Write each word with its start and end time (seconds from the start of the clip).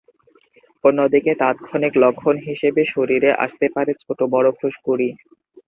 অন্যদিকে 0.83 1.31
তাৎক্ষণিক 1.41 1.93
লক্ষণ 2.03 2.35
হিসেবে 2.47 2.81
শরীরে 2.93 3.29
আসতে 3.45 3.65
পারে 3.75 3.91
ছোট-বড় 4.03 4.47
ফুসকুড়ি। 4.59 5.09